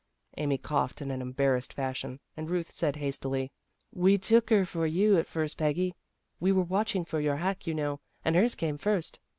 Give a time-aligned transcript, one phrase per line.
[0.37, 3.51] Amy coughed in an embarrassed fashion, and Ruth said hastily,"
[4.03, 5.93] We took her for you at first, Peggy.
[6.39, 9.19] We were watching for your hack, you know, and hers came first.'